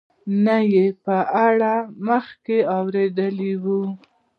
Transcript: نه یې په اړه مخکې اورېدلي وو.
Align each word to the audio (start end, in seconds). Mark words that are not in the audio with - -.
نه 0.45 0.57
یې 0.73 0.85
په 1.05 1.17
اړه 1.47 1.73
مخکې 2.07 2.57
اورېدلي 2.77 3.53
وو. 3.63 3.81